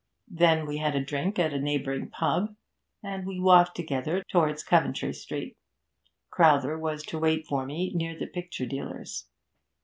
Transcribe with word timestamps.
Then 0.31 0.65
we 0.65 0.77
had 0.77 0.95
a 0.95 1.05
drink 1.05 1.37
at 1.37 1.53
a 1.53 1.59
neighbouring 1.59 2.09
pub, 2.09 2.55
and 3.03 3.23
we 3.23 3.39
walked 3.39 3.75
together 3.75 4.23
towards 4.31 4.63
Coventry 4.63 5.13
Street. 5.13 5.55
Crowther 6.31 6.75
was 6.75 7.03
to 7.03 7.19
wait 7.19 7.45
for 7.45 7.67
me 7.67 7.91
near 7.93 8.17
the 8.17 8.25
picture 8.25 8.65
dealer's. 8.65 9.27